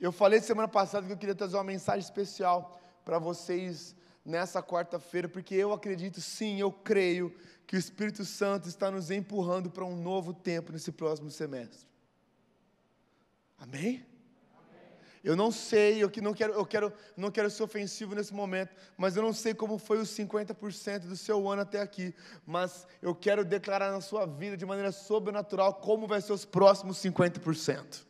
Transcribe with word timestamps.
Eu 0.00 0.12
falei 0.12 0.40
semana 0.40 0.68
passada 0.68 1.06
que 1.06 1.12
eu 1.12 1.16
queria 1.16 1.34
trazer 1.34 1.56
uma 1.56 1.64
mensagem 1.64 2.00
especial 2.00 2.80
para 3.04 3.18
vocês 3.18 3.96
nessa 4.24 4.62
quarta-feira, 4.62 5.28
porque 5.28 5.54
eu 5.54 5.72
acredito, 5.72 6.20
sim, 6.20 6.60
eu 6.60 6.70
creio 6.70 7.34
que 7.66 7.74
o 7.74 7.78
Espírito 7.78 8.24
Santo 8.24 8.68
está 8.68 8.90
nos 8.90 9.10
empurrando 9.10 9.70
para 9.70 9.84
um 9.84 9.96
novo 9.96 10.32
tempo 10.32 10.72
nesse 10.72 10.92
próximo 10.92 11.30
semestre. 11.30 11.86
Amém? 13.58 14.06
Eu 15.24 15.34
não 15.34 15.50
sei, 15.50 16.02
eu 16.02 16.08
que 16.08 16.20
não 16.20 16.32
quero, 16.32 16.52
eu 16.52 16.64
quero, 16.64 16.92
não 17.16 17.30
quero 17.30 17.50
ser 17.50 17.62
ofensivo 17.64 18.14
nesse 18.14 18.32
momento, 18.32 18.74
mas 18.96 19.16
eu 19.16 19.22
não 19.22 19.32
sei 19.32 19.52
como 19.52 19.76
foi 19.76 19.98
os 19.98 20.10
50% 20.10 21.00
do 21.00 21.16
seu 21.16 21.48
ano 21.48 21.62
até 21.62 21.80
aqui, 21.80 22.14
mas 22.46 22.86
eu 23.02 23.14
quero 23.14 23.44
declarar 23.44 23.90
na 23.90 24.00
sua 24.00 24.26
vida 24.26 24.56
de 24.56 24.64
maneira 24.64 24.92
sobrenatural 24.92 25.74
como 25.74 26.06
vai 26.06 26.20
ser 26.20 26.32
os 26.32 26.44
próximos 26.44 26.98
50%. 26.98 28.07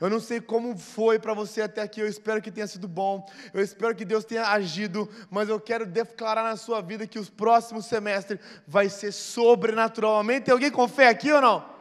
Eu 0.00 0.10
não 0.10 0.20
sei 0.20 0.40
como 0.40 0.76
foi 0.76 1.18
para 1.18 1.34
você 1.34 1.62
até 1.62 1.82
aqui, 1.82 2.00
eu 2.00 2.08
espero 2.08 2.42
que 2.42 2.50
tenha 2.50 2.66
sido 2.66 2.88
bom, 2.88 3.26
eu 3.52 3.62
espero 3.62 3.94
que 3.94 4.04
Deus 4.04 4.24
tenha 4.24 4.48
agido, 4.48 5.08
mas 5.30 5.48
eu 5.48 5.60
quero 5.60 5.86
declarar 5.86 6.42
na 6.42 6.56
sua 6.56 6.80
vida 6.80 7.06
que 7.06 7.18
os 7.18 7.30
próximos 7.30 7.86
semestres 7.86 8.40
vai 8.66 8.88
ser 8.88 9.12
sobrenatural. 9.12 10.18
Amém? 10.18 10.40
Tem 10.40 10.52
alguém 10.52 10.70
com 10.70 10.88
fé 10.88 11.08
aqui 11.08 11.30
ou 11.32 11.40
não? 11.40 11.74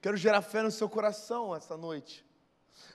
Quero 0.00 0.16
gerar 0.16 0.42
fé 0.42 0.62
no 0.62 0.70
seu 0.70 0.88
coração 0.88 1.54
essa 1.54 1.76
noite. 1.76 2.24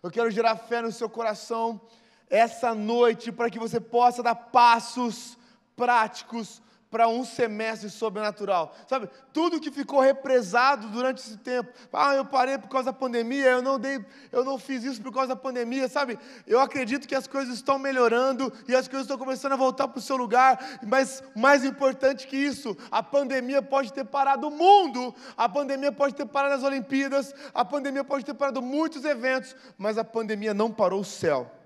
Eu 0.02 0.12
quero 0.12 0.30
gerar 0.30 0.56
fé 0.56 0.82
no 0.82 0.92
seu 0.92 1.10
coração 1.10 1.82
essa 2.30 2.76
noite 2.76 3.32
para 3.32 3.50
que 3.50 3.58
você 3.58 3.80
possa 3.80 4.22
dar 4.22 4.36
passos 4.36 5.38
práticos 5.76 6.62
para 6.90 7.08
um 7.08 7.24
semestre 7.24 7.90
sobrenatural. 7.90 8.76
Sabe, 8.88 9.10
tudo 9.32 9.60
que 9.60 9.72
ficou 9.72 10.00
represado 10.00 10.88
durante 10.88 11.20
esse 11.20 11.38
tempo. 11.38 11.72
Ah, 11.94 12.16
eu 12.16 12.26
parei 12.26 12.58
por 12.58 12.68
causa 12.68 12.88
da 12.88 12.94
pandemia, 12.94 13.46
eu 13.46 13.62
não 13.62 13.80
dei, 13.80 14.04
eu 14.32 14.44
não 14.44 14.58
fiz 14.58 14.84
isso 14.84 15.02
por 15.02 15.14
causa 15.14 15.30
da 15.30 15.36
pandemia, 15.36 15.88
sabe? 15.88 16.18
Eu 16.48 16.60
acredito 16.60 17.08
que 17.08 17.14
as 17.14 17.28
coisas 17.28 17.56
estão 17.56 17.78
melhorando 17.78 18.52
e 18.68 18.76
as 18.76 18.88
coisas 18.88 19.06
estão 19.06 19.18
começando 19.18 19.54
a 19.54 19.56
voltar 19.56 19.88
para 19.88 20.00
o 20.00 20.02
seu 20.02 20.18
lugar, 20.18 20.80
mas 20.86 21.24
mais 21.36 21.64
importante 21.64 22.28
que 22.28 22.36
isso, 22.36 22.76
a 22.90 23.04
pandemia 23.04 23.62
pode 23.62 23.94
ter 23.94 24.06
parado 24.06 24.48
o 24.48 24.52
mundo, 24.52 25.14
a 25.38 25.48
pandemia 25.48 25.92
pode 25.92 26.16
ter 26.16 26.26
parado 26.26 26.56
as 26.56 26.64
Olimpíadas, 26.64 27.34
a 27.54 27.64
pandemia 27.64 28.04
pode 28.04 28.26
ter 28.26 28.34
parado 28.34 28.62
muitos 28.62 29.06
eventos, 29.06 29.56
mas 29.78 29.98
a 29.98 30.04
pandemia 30.04 30.54
não 30.54 30.72
parou 30.72 31.02
o 31.02 31.06
céu. 31.06 31.59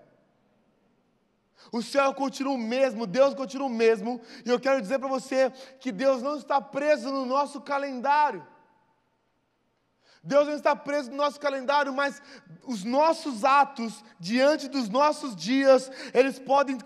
O 1.72 1.82
céu 1.82 2.14
continua 2.14 2.54
o 2.54 2.58
mesmo, 2.58 3.08
Deus 3.08 3.34
continua 3.34 3.68
o 3.68 3.70
mesmo, 3.70 4.22
e 4.46 4.50
eu 4.50 4.60
quero 4.60 4.82
dizer 4.82 5.00
para 5.00 5.08
você 5.08 5.52
que 5.80 5.92
Deus 5.92 6.22
não 6.22 6.38
está 6.38 6.62
preso 6.62 7.12
no 7.12 7.26
nosso 7.26 7.62
calendário. 7.62 8.46
Deus 10.24 10.48
não 10.48 10.56
está 10.56 10.76
preso 10.76 11.12
no 11.12 11.18
nosso 11.18 11.40
calendário, 11.40 11.94
mas 11.94 12.22
os 12.64 12.84
nossos 12.84 13.44
atos 13.44 14.04
diante 14.20 14.70
dos 14.70 14.88
nossos 14.88 15.36
dias, 15.36 15.92
eles 16.14 16.40
podem 16.40 16.78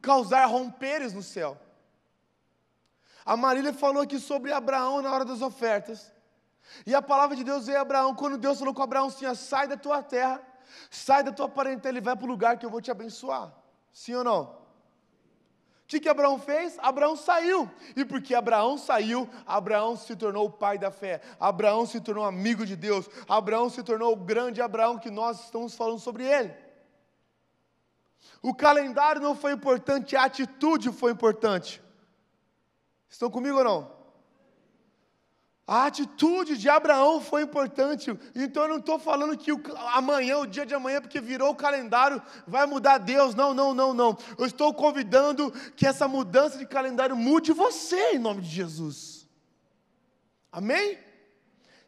causar 0.00 0.46
romperes 0.46 1.12
no 1.12 1.22
céu. 1.22 1.60
A 3.24 3.36
Marília 3.36 3.72
falou 3.72 4.02
aqui 4.02 4.20
sobre 4.20 4.52
Abraão 4.52 5.02
na 5.02 5.12
hora 5.12 5.24
das 5.24 5.42
ofertas. 5.42 6.12
E 6.86 6.94
a 6.94 7.02
palavra 7.02 7.34
de 7.34 7.42
Deus 7.42 7.66
veio 7.66 7.78
a 7.78 7.82
Abraão, 7.82 8.14
quando 8.14 8.38
Deus 8.38 8.58
falou 8.58 8.72
com 8.72 8.82
Abraão 8.82 9.08
assim: 9.08 9.32
sai 9.34 9.66
da 9.66 9.76
tua 9.76 10.00
terra, 10.02 10.40
sai 10.88 11.24
da 11.24 11.32
tua 11.32 11.48
parentela 11.48 11.98
e 11.98 12.00
vai 12.00 12.14
para 12.14 12.24
o 12.24 12.28
lugar 12.28 12.56
que 12.56 12.64
eu 12.64 12.70
vou 12.70 12.80
te 12.80 12.90
abençoar. 12.90 13.52
Sim 13.96 14.14
ou 14.16 14.24
não? 14.24 14.42
O 14.42 15.86
que, 15.86 15.98
que 15.98 16.08
Abraão 16.08 16.38
fez? 16.38 16.78
Abraão 16.80 17.16
saiu. 17.16 17.70
E 17.96 18.04
porque 18.04 18.34
Abraão 18.34 18.76
saiu, 18.76 19.26
Abraão 19.46 19.96
se 19.96 20.14
tornou 20.14 20.44
o 20.44 20.52
pai 20.52 20.76
da 20.76 20.90
fé. 20.90 21.22
Abraão 21.40 21.86
se 21.86 21.98
tornou 21.98 22.22
amigo 22.22 22.66
de 22.66 22.76
Deus. 22.76 23.08
Abraão 23.26 23.70
se 23.70 23.82
tornou 23.82 24.12
o 24.12 24.16
grande 24.16 24.60
Abraão 24.60 24.98
que 24.98 25.10
nós 25.10 25.44
estamos 25.44 25.74
falando 25.74 25.98
sobre 25.98 26.26
ele. 26.26 26.54
O 28.42 28.54
calendário 28.54 29.22
não 29.22 29.34
foi 29.34 29.52
importante, 29.52 30.14
a 30.14 30.24
atitude 30.24 30.92
foi 30.92 31.10
importante. 31.10 31.82
Estão 33.08 33.30
comigo 33.30 33.56
ou 33.56 33.64
não? 33.64 33.95
A 35.66 35.86
atitude 35.86 36.56
de 36.56 36.68
Abraão 36.68 37.20
foi 37.20 37.42
importante. 37.42 38.16
Então 38.36 38.62
eu 38.62 38.68
não 38.68 38.76
estou 38.76 39.00
falando 39.00 39.36
que 39.36 39.52
o, 39.52 39.60
amanhã, 39.94 40.38
o 40.38 40.46
dia 40.46 40.64
de 40.64 40.72
amanhã, 40.72 41.00
porque 41.00 41.20
virou 41.20 41.50
o 41.50 41.56
calendário, 41.56 42.22
vai 42.46 42.66
mudar 42.66 42.98
Deus. 42.98 43.34
Não, 43.34 43.52
não, 43.52 43.74
não, 43.74 43.92
não. 43.92 44.16
Eu 44.38 44.46
estou 44.46 44.72
convidando 44.72 45.50
que 45.74 45.84
essa 45.84 46.06
mudança 46.06 46.56
de 46.56 46.66
calendário 46.66 47.16
mude 47.16 47.52
você 47.52 48.12
em 48.12 48.18
nome 48.18 48.42
de 48.42 48.48
Jesus. 48.48 49.26
Amém? 50.52 50.98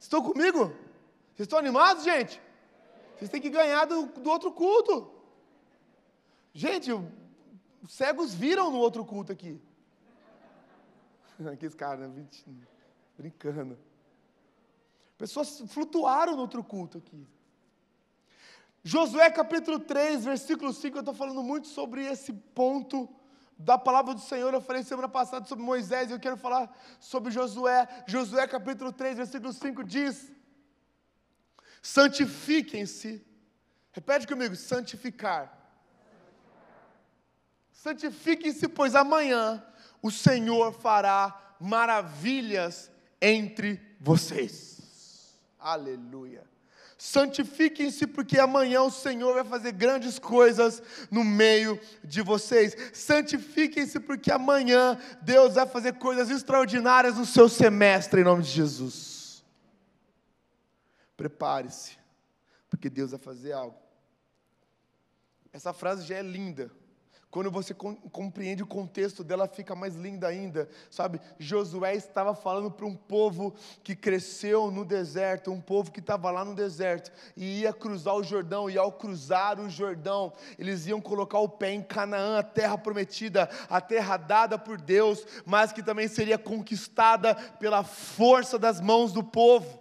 Estão 0.00 0.22
comigo? 0.22 0.66
Vocês 1.34 1.46
estão 1.46 1.58
animados, 1.58 2.02
gente? 2.02 2.42
Vocês 3.16 3.30
têm 3.30 3.40
que 3.40 3.48
ganhar 3.48 3.84
do, 3.84 4.06
do 4.06 4.28
outro 4.28 4.50
culto. 4.50 5.08
Gente, 6.52 6.90
os 6.92 7.92
cegos 7.92 8.34
viram 8.34 8.72
no 8.72 8.78
outro 8.78 9.04
culto 9.04 9.30
aqui. 9.30 9.60
Aqueles 11.52 11.76
caras, 11.76 12.10
né? 12.10 12.26
Brincando. 13.18 13.76
Pessoas 15.18 15.60
flutuaram 15.66 16.36
no 16.36 16.42
outro 16.42 16.62
culto 16.62 16.98
aqui. 16.98 17.26
Josué 18.84 19.28
capítulo 19.28 19.80
3, 19.80 20.24
versículo 20.24 20.72
5, 20.72 20.96
eu 20.96 21.00
estou 21.00 21.12
falando 21.12 21.42
muito 21.42 21.66
sobre 21.66 22.06
esse 22.06 22.32
ponto 22.32 23.08
da 23.58 23.76
palavra 23.76 24.14
do 24.14 24.20
Senhor. 24.20 24.54
Eu 24.54 24.60
falei 24.60 24.84
semana 24.84 25.08
passada 25.08 25.44
sobre 25.46 25.64
Moisés, 25.64 26.08
e 26.08 26.12
eu 26.12 26.20
quero 26.20 26.36
falar 26.36 26.72
sobre 27.00 27.32
Josué. 27.32 27.88
Josué 28.06 28.46
capítulo 28.46 28.92
3, 28.92 29.16
versículo 29.16 29.52
5 29.52 29.82
diz: 29.82 30.30
Santifiquem-se. 31.82 33.26
Repete 33.90 34.28
comigo: 34.28 34.54
santificar. 34.54 35.58
Santifiquem-se, 37.72 38.68
pois 38.68 38.94
amanhã 38.94 39.66
o 40.00 40.10
Senhor 40.12 40.72
fará 40.72 41.56
maravilhas 41.58 42.92
entre 43.20 43.80
vocês. 44.00 45.38
Aleluia. 45.58 46.46
Santifiquem-se, 46.96 48.08
porque 48.08 48.40
amanhã 48.40 48.82
o 48.82 48.90
Senhor 48.90 49.32
vai 49.32 49.44
fazer 49.44 49.70
grandes 49.70 50.18
coisas 50.18 50.82
no 51.08 51.22
meio 51.22 51.80
de 52.02 52.20
vocês. 52.22 52.76
Santifiquem-se, 52.92 54.00
porque 54.00 54.32
amanhã 54.32 54.98
Deus 55.22 55.54
vai 55.54 55.66
fazer 55.66 55.94
coisas 55.94 56.28
extraordinárias 56.28 57.16
no 57.16 57.24
seu 57.24 57.48
semestre, 57.48 58.20
em 58.20 58.24
nome 58.24 58.42
de 58.42 58.50
Jesus. 58.50 59.44
Prepare-se, 61.16 61.96
porque 62.68 62.90
Deus 62.90 63.12
vai 63.12 63.20
fazer 63.20 63.52
algo. 63.52 63.78
Essa 65.52 65.72
frase 65.72 66.04
já 66.04 66.16
é 66.16 66.22
linda. 66.22 66.70
Quando 67.30 67.50
você 67.50 67.74
compreende 67.74 68.62
o 68.62 68.66
contexto 68.66 69.22
dela, 69.22 69.46
fica 69.46 69.74
mais 69.74 69.94
linda 69.94 70.26
ainda, 70.26 70.66
sabe? 70.90 71.20
Josué 71.38 71.94
estava 71.94 72.34
falando 72.34 72.70
para 72.70 72.86
um 72.86 72.94
povo 72.94 73.54
que 73.84 73.94
cresceu 73.94 74.70
no 74.70 74.82
deserto, 74.82 75.52
um 75.52 75.60
povo 75.60 75.92
que 75.92 76.00
estava 76.00 76.30
lá 76.30 76.42
no 76.42 76.54
deserto 76.54 77.12
e 77.36 77.60
ia 77.60 77.72
cruzar 77.72 78.14
o 78.14 78.22
Jordão, 78.22 78.70
e 78.70 78.78
ao 78.78 78.90
cruzar 78.90 79.60
o 79.60 79.68
Jordão, 79.68 80.32
eles 80.58 80.86
iam 80.86 81.02
colocar 81.02 81.38
o 81.38 81.48
pé 81.50 81.72
em 81.72 81.82
Canaã, 81.82 82.38
a 82.38 82.42
terra 82.42 82.78
prometida, 82.78 83.50
a 83.68 83.78
terra 83.78 84.16
dada 84.16 84.58
por 84.58 84.80
Deus, 84.80 85.26
mas 85.44 85.70
que 85.70 85.82
também 85.82 86.08
seria 86.08 86.38
conquistada 86.38 87.34
pela 87.34 87.84
força 87.84 88.58
das 88.58 88.80
mãos 88.80 89.12
do 89.12 89.22
povo. 89.22 89.77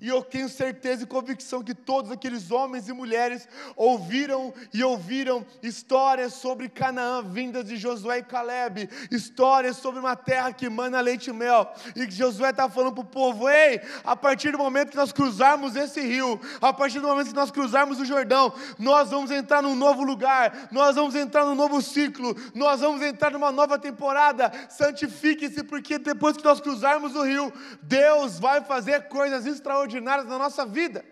E 0.00 0.08
eu 0.08 0.22
tenho 0.22 0.48
certeza 0.48 1.02
e 1.02 1.06
convicção 1.06 1.62
que 1.62 1.74
todos 1.74 2.10
aqueles 2.10 2.50
homens 2.50 2.88
e 2.88 2.92
mulheres 2.92 3.46
ouviram 3.76 4.52
e 4.72 4.82
ouviram 4.82 5.44
histórias 5.62 6.32
sobre 6.32 6.70
Canaã 6.70 7.22
vindas 7.22 7.66
de 7.66 7.76
Josué 7.76 8.18
e 8.18 8.22
Caleb, 8.22 8.88
histórias 9.10 9.76
sobre 9.76 10.00
uma 10.00 10.16
terra 10.16 10.54
que 10.54 10.70
mana 10.70 11.00
leite 11.00 11.28
e 11.28 11.32
mel. 11.34 11.70
E 11.94 12.06
que 12.06 12.14
Josué 12.14 12.48
está 12.48 12.66
falando 12.68 12.94
para 12.94 13.02
o 13.02 13.06
povo: 13.06 13.46
ei, 13.48 13.82
a 14.02 14.16
partir 14.16 14.52
do 14.52 14.58
momento 14.58 14.90
que 14.90 14.96
nós 14.96 15.12
cruzarmos 15.12 15.76
esse 15.76 16.00
rio, 16.00 16.40
a 16.62 16.72
partir 16.72 17.00
do 17.00 17.06
momento 17.06 17.28
que 17.28 17.34
nós 17.34 17.50
cruzarmos 17.50 18.00
o 18.00 18.04
Jordão, 18.06 18.54
nós 18.78 19.10
vamos 19.10 19.30
entrar 19.30 19.62
num 19.62 19.74
novo 19.74 20.02
lugar, 20.02 20.68
nós 20.70 20.96
vamos 20.96 21.14
entrar 21.14 21.44
num 21.44 21.54
novo 21.54 21.82
ciclo, 21.82 22.34
nós 22.54 22.80
vamos 22.80 23.02
entrar 23.02 23.30
numa 23.32 23.52
nova 23.52 23.78
temporada. 23.78 24.50
Santifique-se, 24.70 25.62
porque 25.62 25.98
depois 25.98 26.38
que 26.38 26.44
nós 26.44 26.58
cruzarmos 26.58 27.14
o 27.14 27.22
rio, 27.22 27.52
Deus 27.82 28.38
vai 28.38 28.62
fazer 28.62 29.08
coisas 29.08 29.44
extraordinárias 29.44 29.89
extraordinárias 29.90 30.26
na 30.26 30.38
nossa 30.38 30.64
vida. 30.64 31.04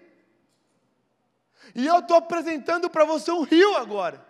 E 1.75 1.87
eu 1.87 1.99
estou 1.99 2.17
apresentando 2.17 2.89
para 2.89 3.05
você 3.05 3.31
um 3.31 3.43
rio 3.43 3.77
agora. 3.77 4.27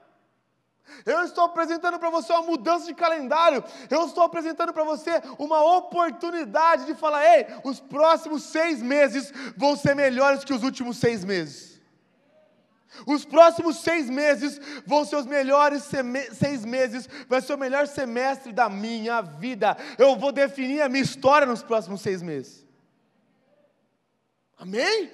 Eu 1.05 1.23
estou 1.23 1.45
apresentando 1.45 1.99
para 1.99 2.09
você 2.09 2.33
uma 2.33 2.43
mudança 2.43 2.87
de 2.87 2.95
calendário. 2.95 3.63
Eu 3.91 4.07
estou 4.07 4.25
apresentando 4.25 4.73
para 4.73 4.85
você 4.85 5.23
uma 5.39 5.63
oportunidade 5.77 6.87
de 6.87 6.95
falar: 6.95 7.25
ei, 7.25 7.47
os 7.63 7.79
próximos 7.79 8.45
seis 8.45 8.83
meses 8.83 9.33
vão 9.57 9.77
ser 9.77 9.95
melhores 9.95 10.45
que 10.45 10.55
os 10.55 10.63
últimos 10.63 10.97
seis 10.97 11.25
meses. 11.25 11.79
Os 13.07 13.25
próximos 13.25 13.77
seis 13.83 14.09
meses 14.09 14.59
vão 14.87 15.05
ser 15.05 15.17
os 15.17 15.27
melhores 15.27 15.85
seis 16.33 16.65
meses, 16.65 17.09
vai 17.29 17.43
ser 17.43 17.55
o 17.55 17.59
melhor 17.59 17.87
semestre 17.87 18.51
da 18.51 18.69
minha 18.69 19.21
vida. 19.21 19.77
Eu 19.99 20.17
vou 20.17 20.33
definir 20.33 20.81
a 20.81 20.89
minha 20.89 21.05
história 21.05 21.47
nos 21.47 21.63
próximos 21.63 22.01
seis 22.01 22.23
meses. 22.23 22.68
Amém? 24.59 25.11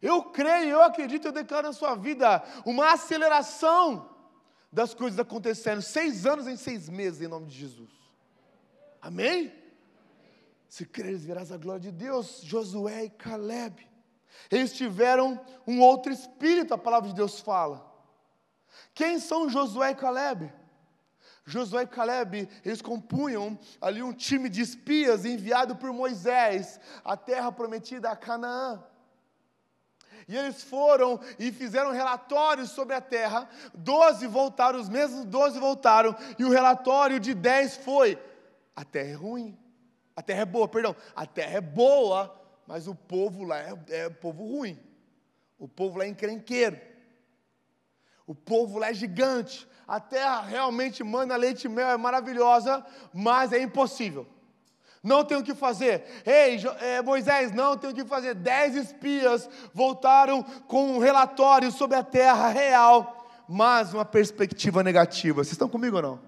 Eu 0.00 0.24
creio, 0.24 0.70
eu 0.70 0.82
acredito, 0.82 1.28
eu 1.28 1.32
declaro 1.32 1.68
na 1.68 1.72
sua 1.72 1.94
vida 1.94 2.42
uma 2.66 2.92
aceleração 2.92 4.10
das 4.72 4.92
coisas 4.92 5.20
acontecendo. 5.20 5.80
Seis 5.80 6.26
anos 6.26 6.48
em 6.48 6.56
seis 6.56 6.88
meses, 6.88 7.20
em 7.20 7.28
nome 7.28 7.46
de 7.46 7.56
Jesus. 7.56 7.90
Amém? 9.00 9.52
Se 10.68 10.84
creres, 10.84 11.24
verás 11.24 11.52
a 11.52 11.56
glória 11.56 11.80
de 11.80 11.92
Deus. 11.92 12.40
Josué 12.42 13.04
e 13.04 13.10
Caleb. 13.10 13.88
Eles 14.50 14.72
tiveram 14.72 15.40
um 15.66 15.80
outro 15.80 16.12
espírito, 16.12 16.74
a 16.74 16.78
palavra 16.78 17.10
de 17.10 17.14
Deus 17.14 17.38
fala. 17.38 17.88
Quem 18.94 19.20
são 19.20 19.48
Josué 19.48 19.90
e 19.90 19.94
Caleb? 19.94 20.52
Josué 21.44 21.82
e 21.82 21.86
Caleb, 21.86 22.48
eles 22.64 22.80
compunham 22.80 23.58
ali 23.80 24.02
um 24.02 24.12
time 24.12 24.48
de 24.48 24.60
espias 24.60 25.24
enviado 25.24 25.74
por 25.74 25.92
Moisés 25.92 26.78
à 27.04 27.16
terra 27.16 27.50
prometida 27.50 28.10
a 28.10 28.16
Canaã. 28.16 28.82
E 30.28 30.36
eles 30.36 30.62
foram 30.62 31.18
e 31.38 31.50
fizeram 31.50 31.90
relatórios 31.90 32.70
sobre 32.70 32.94
a 32.94 33.00
terra. 33.00 33.48
Doze 33.74 34.26
voltaram, 34.26 34.80
os 34.80 34.88
mesmos 34.88 35.24
doze 35.24 35.58
voltaram. 35.58 36.14
E 36.38 36.44
o 36.44 36.50
relatório 36.50 37.18
de 37.18 37.34
dez 37.34 37.76
foi: 37.76 38.16
a 38.74 38.84
terra 38.84 39.10
é 39.10 39.14
ruim. 39.14 39.58
A 40.14 40.22
terra 40.22 40.42
é 40.42 40.46
boa, 40.46 40.68
perdão. 40.68 40.94
A 41.16 41.26
terra 41.26 41.56
é 41.56 41.60
boa, 41.60 42.40
mas 42.66 42.86
o 42.86 42.94
povo 42.94 43.42
lá 43.42 43.58
é, 43.58 43.74
é 43.88 44.08
povo 44.08 44.46
ruim. 44.46 44.78
O 45.58 45.66
povo 45.66 45.98
lá 45.98 46.04
é 46.04 46.08
encrenqueiro. 46.08 46.80
O 48.26 48.34
povo 48.34 48.78
lá 48.78 48.90
é 48.90 48.94
gigante. 48.94 49.68
A 49.86 50.00
terra 50.00 50.40
realmente 50.42 51.02
manda 51.02 51.36
leite 51.36 51.64
e 51.64 51.68
mel, 51.68 51.88
é 51.88 51.96
maravilhosa, 51.96 52.84
mas 53.12 53.52
é 53.52 53.60
impossível. 53.60 54.26
Não 55.02 55.24
tem 55.24 55.36
o 55.36 55.42
que 55.42 55.54
fazer. 55.54 56.04
Ei, 56.24 56.60
é, 56.80 57.02
Moisés, 57.02 57.50
não 57.50 57.76
tem 57.76 57.90
o 57.90 57.94
que 57.94 58.04
fazer. 58.04 58.34
Dez 58.34 58.76
espias 58.76 59.50
voltaram 59.74 60.42
com 60.68 60.96
um 60.96 60.98
relatório 60.98 61.72
sobre 61.72 61.96
a 61.96 62.04
terra 62.04 62.48
real, 62.48 63.26
mas 63.48 63.92
uma 63.92 64.04
perspectiva 64.04 64.82
negativa. 64.82 65.42
Vocês 65.42 65.52
estão 65.52 65.68
comigo 65.68 65.96
ou 65.96 66.02
não? 66.02 66.20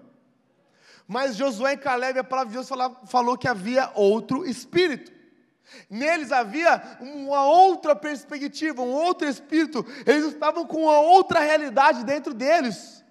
Mas 1.07 1.37
Josué 1.37 1.73
e 1.73 1.77
Caleb, 1.77 2.19
a 2.19 2.23
palavra 2.23 2.49
de 2.49 2.55
Deus 2.55 2.69
falou 3.05 3.37
que 3.37 3.47
havia 3.47 3.91
outro 3.95 4.45
espírito. 4.45 5.14
Neles 5.89 6.31
havia 6.31 6.97
uma 6.99 7.45
outra 7.45 7.95
perspectiva, 7.95 8.81
um 8.81 8.93
outro 8.93 9.27
espírito. 9.27 9.85
Eles 10.05 10.33
estavam 10.33 10.65
com 10.65 10.83
uma 10.83 10.99
outra 10.99 11.39
realidade 11.39 12.03
dentro 12.03 12.33
deles. 12.33 13.03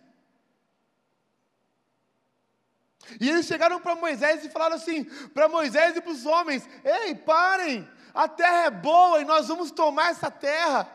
E 3.20 3.28
eles 3.28 3.46
chegaram 3.46 3.80
para 3.80 3.94
Moisés 3.94 4.44
e 4.44 4.48
falaram 4.48 4.76
assim: 4.76 5.04
para 5.34 5.48
Moisés 5.48 5.96
e 5.96 6.00
para 6.00 6.12
os 6.12 6.24
homens: 6.24 6.68
Ei, 6.84 7.14
parem, 7.14 7.88
a 8.12 8.28
terra 8.28 8.66
é 8.66 8.70
boa 8.70 9.20
e 9.20 9.24
nós 9.24 9.48
vamos 9.48 9.70
tomar 9.70 10.10
essa 10.10 10.30
terra. 10.30 10.88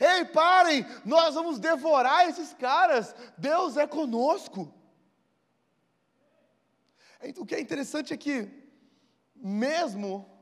Ei, 0.00 0.24
parem, 0.24 0.84
nós 1.04 1.34
vamos 1.34 1.58
devorar 1.58 2.28
esses 2.28 2.52
caras. 2.54 3.14
Deus 3.36 3.76
é 3.76 3.86
conosco. 3.86 4.72
O 7.36 7.46
que 7.46 7.54
é 7.54 7.60
interessante 7.60 8.12
é 8.12 8.16
que, 8.16 8.48
mesmo 9.36 10.37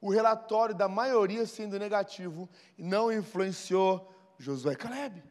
o 0.00 0.10
relatório 0.10 0.74
da 0.74 0.88
maioria 0.88 1.46
sendo 1.46 1.78
negativo, 1.78 2.48
não 2.76 3.12
influenciou 3.12 4.12
Josué 4.38 4.74
Caleb. 4.74 5.22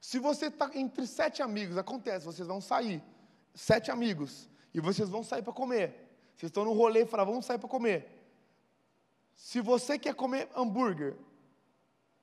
Se 0.00 0.18
você 0.18 0.46
está 0.46 0.70
entre 0.74 1.06
sete 1.06 1.42
amigos, 1.42 1.76
acontece, 1.76 2.24
vocês 2.24 2.46
vão 2.46 2.60
sair 2.60 3.02
sete 3.54 3.90
amigos, 3.90 4.48
e 4.72 4.80
vocês 4.80 5.08
vão 5.08 5.22
sair 5.22 5.42
para 5.42 5.52
comer. 5.52 6.08
Vocês 6.36 6.48
estão 6.48 6.64
no 6.64 6.72
rolê 6.72 7.02
e 7.02 7.06
falam, 7.06 7.26
vamos 7.26 7.44
sair 7.44 7.58
para 7.58 7.68
comer. 7.68 8.08
Se 9.34 9.60
você 9.60 9.98
quer 9.98 10.14
comer 10.14 10.48
hambúrguer, 10.54 11.16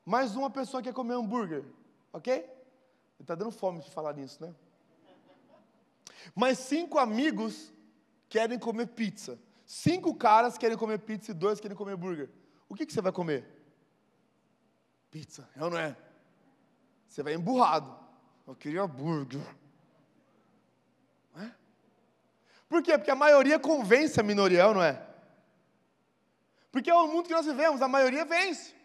mais 0.05 0.35
uma 0.35 0.49
pessoa 0.49 0.81
quer 0.81 0.93
comer 0.93 1.15
hambúrguer, 1.15 1.63
ok? 2.13 2.49
Está 3.19 3.35
dando 3.35 3.51
fome 3.51 3.81
de 3.81 3.89
falar 3.91 4.13
nisso, 4.13 4.43
né? 4.43 4.55
Mas 6.35 6.59
cinco 6.59 6.97
amigos 6.97 7.73
querem 8.29 8.59
comer 8.59 8.87
pizza. 8.87 9.39
Cinco 9.67 10.15
caras 10.15 10.57
querem 10.57 10.77
comer 10.77 10.99
pizza 10.99 11.31
e 11.31 11.33
dois 11.33 11.59
querem 11.59 11.75
comer 11.75 11.91
hambúrguer. 11.91 12.29
O 12.69 12.73
que, 12.73 12.85
que 12.85 12.93
você 12.93 13.01
vai 13.01 13.11
comer? 13.11 13.45
Pizza, 15.11 15.47
é 15.55 15.63
ou 15.63 15.69
não 15.69 15.77
é? 15.77 15.95
Você 17.07 17.21
vai 17.21 17.33
emburrado. 17.33 17.93
Eu 18.47 18.55
queria 18.55 18.81
hambúrguer. 18.81 19.45
Por 22.69 22.81
quê? 22.81 22.97
Porque 22.97 23.11
a 23.11 23.15
maioria 23.15 23.59
convence 23.59 24.19
a 24.19 24.23
minoria, 24.23 24.73
não 24.73 24.83
é? 24.83 25.01
Porque 26.71 26.89
é 26.89 26.93
o 26.93 27.07
mundo 27.07 27.27
que 27.27 27.33
nós 27.33 27.45
vivemos, 27.45 27.81
a 27.81 27.87
maioria 27.87 28.25
vence. 28.25 28.75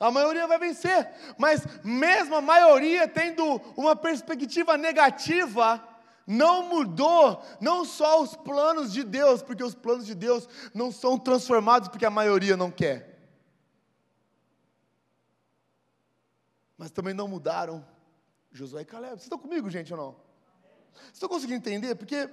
A 0.00 0.10
maioria 0.10 0.46
vai 0.46 0.58
vencer, 0.58 1.10
mas 1.36 1.66
mesmo 1.84 2.34
a 2.34 2.40
maioria 2.40 3.06
tendo 3.06 3.56
uma 3.76 3.94
perspectiva 3.94 4.76
negativa, 4.76 5.86
não 6.26 6.68
mudou 6.68 7.42
não 7.60 7.84
só 7.84 8.22
os 8.22 8.34
planos 8.36 8.92
de 8.92 9.02
Deus, 9.02 9.42
porque 9.42 9.62
os 9.62 9.74
planos 9.74 10.06
de 10.06 10.14
Deus 10.14 10.48
não 10.72 10.90
são 10.90 11.18
transformados 11.18 11.88
porque 11.88 12.06
a 12.06 12.10
maioria 12.10 12.56
não 12.56 12.70
quer. 12.70 13.14
Mas 16.76 16.90
também 16.90 17.14
não 17.14 17.28
mudaram 17.28 17.86
Josué 18.50 18.82
e 18.82 18.84
Caleb. 18.84 19.12
Vocês 19.12 19.22
estão 19.24 19.38
comigo, 19.38 19.70
gente, 19.70 19.92
ou 19.92 19.98
não? 19.98 20.12
Vocês 20.92 21.14
estão 21.14 21.28
conseguindo 21.28 21.58
entender? 21.58 21.94
Porque 21.94 22.28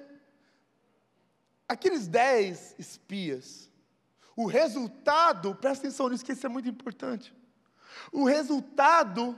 aqueles 1.68 2.08
dez 2.08 2.76
espias, 2.78 3.70
o 4.36 4.46
resultado, 4.46 5.56
presta 5.56 5.88
atenção 5.88 6.10
nisso, 6.10 6.24
que 6.24 6.32
isso 6.32 6.46
é 6.46 6.50
muito 6.50 6.70
importante. 6.70 7.36
O 8.12 8.24
resultado 8.24 9.38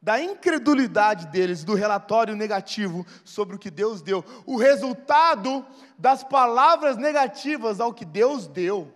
da 0.00 0.20
incredulidade 0.20 1.26
deles, 1.26 1.64
do 1.64 1.74
relatório 1.74 2.36
negativo 2.36 3.04
sobre 3.24 3.56
o 3.56 3.58
que 3.58 3.70
Deus 3.70 4.00
deu, 4.00 4.24
o 4.46 4.56
resultado 4.56 5.66
das 5.98 6.22
palavras 6.22 6.96
negativas 6.96 7.80
ao 7.80 7.92
que 7.92 8.04
Deus 8.04 8.46
deu, 8.46 8.92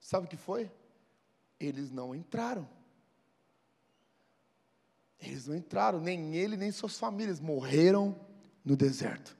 sabe 0.00 0.26
o 0.26 0.28
que 0.28 0.36
foi? 0.36 0.70
Eles 1.58 1.90
não 1.90 2.14
entraram. 2.14 2.68
Eles 5.20 5.46
não 5.46 5.54
entraram, 5.54 6.00
nem 6.00 6.34
ele, 6.34 6.56
nem 6.56 6.72
suas 6.72 6.98
famílias, 6.98 7.38
morreram 7.38 8.18
no 8.64 8.74
deserto. 8.74 9.36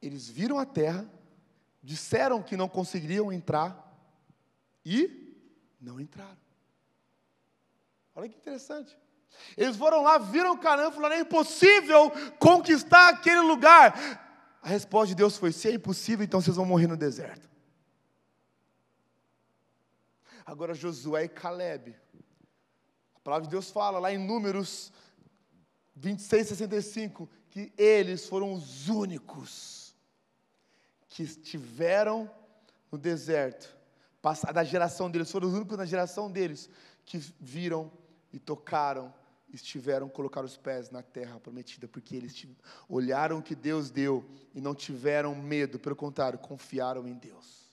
Eles 0.00 0.28
viram 0.28 0.58
a 0.58 0.66
terra, 0.66 1.10
disseram 1.82 2.42
que 2.42 2.56
não 2.56 2.68
conseguiriam 2.68 3.32
entrar 3.32 3.82
e 4.84 5.34
não 5.80 5.98
entraram. 5.98 6.45
Olha 8.16 8.30
que 8.30 8.36
interessante. 8.36 8.96
Eles 9.56 9.76
foram 9.76 10.02
lá, 10.02 10.16
viram 10.16 10.56
Canaã 10.56 10.90
falaram: 10.90 11.16
é 11.16 11.20
impossível 11.20 12.10
conquistar 12.38 13.10
aquele 13.10 13.40
lugar. 13.40 14.58
A 14.62 14.68
resposta 14.68 15.08
de 15.08 15.14
Deus 15.14 15.36
foi: 15.36 15.52
se 15.52 15.68
é 15.68 15.72
impossível, 15.72 16.24
então 16.24 16.40
vocês 16.40 16.56
vão 16.56 16.64
morrer 16.64 16.86
no 16.86 16.96
deserto. 16.96 17.48
Agora 20.46 20.74
Josué 20.74 21.24
e 21.24 21.28
Caleb. 21.28 21.94
A 23.14 23.20
palavra 23.20 23.44
de 23.44 23.50
Deus 23.50 23.70
fala 23.70 23.98
lá 23.98 24.12
em 24.12 24.18
Números 24.18 24.92
26, 25.96 26.48
65, 26.48 27.28
que 27.50 27.72
eles 27.76 28.26
foram 28.26 28.54
os 28.54 28.88
únicos 28.88 29.94
que 31.08 31.22
estiveram 31.22 32.30
no 32.90 32.96
deserto, 32.96 33.76
da 34.52 34.62
geração 34.62 35.10
deles, 35.10 35.30
foram 35.30 35.48
os 35.48 35.54
únicos 35.54 35.76
na 35.76 35.84
geração 35.84 36.30
deles 36.30 36.70
que 37.04 37.18
viram 37.40 37.90
e 38.36 38.38
tocaram, 38.38 39.14
estiveram, 39.50 40.10
colocaram 40.10 40.44
os 40.44 40.58
pés 40.58 40.90
na 40.90 41.02
terra 41.02 41.40
prometida, 41.40 41.88
porque 41.88 42.14
eles 42.14 42.46
olharam 42.86 43.38
o 43.38 43.42
que 43.42 43.54
Deus 43.54 43.90
deu 43.90 44.22
e 44.54 44.60
não 44.60 44.74
tiveram 44.74 45.34
medo, 45.34 45.78
pelo 45.78 45.96
contrário, 45.96 46.38
confiaram 46.38 47.08
em 47.08 47.14
Deus. 47.14 47.64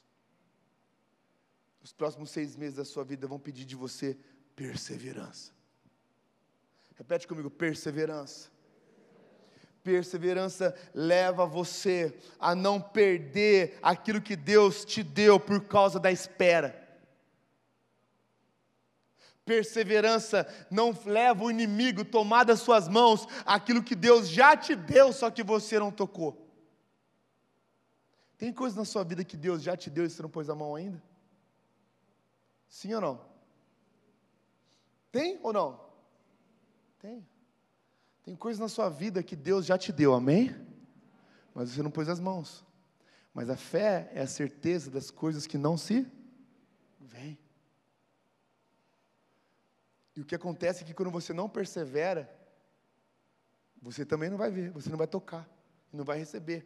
Os 1.84 1.91
próximos 1.91 2.32
seis 2.32 2.55
meses 2.55 2.77
da 2.77 2.86
sua 2.86 3.03
vida 3.03 3.27
vão 3.27 3.38
pedir 3.38 3.65
de 3.65 3.75
você 3.75 4.17
perseverança. 4.55 5.51
Repete 6.96 7.27
comigo: 7.27 7.50
perseverança. 7.50 8.50
Perseverança 9.84 10.74
leva 10.93 11.46
você 11.46 12.17
a 12.39 12.55
não 12.55 12.79
perder 12.79 13.77
aquilo 13.82 14.22
que 14.22 14.38
Deus 14.38 14.86
te 14.86 15.03
deu 15.03 15.38
por 15.38 15.65
causa 15.65 16.00
da 16.00 16.10
espera. 16.10 16.83
Perseverança 19.46 20.48
não 20.72 20.98
leva 21.06 21.44
o 21.44 21.52
inimigo 21.52 22.06
tomar 22.06 22.46
das 22.46 22.62
suas 22.62 22.88
mãos 22.88 23.28
aquilo 23.46 23.84
que 23.84 23.96
Deus 23.96 24.30
já 24.30 24.56
te 24.56 24.76
deu, 24.76 25.12
só 25.12 25.30
que 25.30 25.44
você 25.44 25.78
não 25.78 25.92
tocou. 25.92 26.48
Tem 28.38 28.54
coisas 28.54 28.78
na 28.78 28.86
sua 28.86 29.04
vida 29.04 29.24
que 29.24 29.36
Deus 29.36 29.62
já 29.62 29.76
te 29.76 29.90
deu 29.90 30.06
e 30.06 30.10
você 30.10 30.22
não 30.22 30.30
pôs 30.30 30.50
a 30.50 30.56
mão 30.56 30.76
ainda? 30.76 31.02
Sim 32.70 32.94
ou 32.94 33.02
não? 33.02 33.22
Tem 35.12 35.40
ou 35.44 35.54
não? 35.54 35.80
Tem. 37.00 37.26
Tem 38.24 38.36
coisas 38.36 38.60
na 38.60 38.70
sua 38.70 38.90
vida 38.90 39.22
que 39.22 39.36
Deus 39.36 39.66
já 39.66 39.78
te 39.78 39.92
deu, 39.92 40.14
amém? 40.14 40.56
Mas 41.54 41.70
você 41.70 41.84
não 41.84 41.92
pôs 41.92 42.08
as 42.08 42.20
mãos. 42.20 42.66
Mas 43.34 43.50
a 43.50 43.58
fé 43.58 44.10
é 44.14 44.22
a 44.22 44.28
certeza 44.28 44.90
das 44.90 45.12
coisas 45.12 45.46
que 45.46 45.58
não 45.58 45.78
se 45.78 46.08
E 50.15 50.22
o 50.22 50.25
que 50.25 50.36
acontece 50.36 50.84
é 50.84 50.86
que 50.86 50.93
quando 50.93 51.12
você 51.12 51.34
não 51.34 51.50
persevera, 51.50 52.29
você 53.82 54.05
também 54.05 54.29
não 54.29 54.38
vai 54.38 54.51
ver, 54.51 54.70
você 54.72 54.89
não 54.89 54.98
vai 54.98 55.08
tocar, 55.08 55.48
não 55.91 56.05
vai 56.05 56.17
receber. 56.17 56.65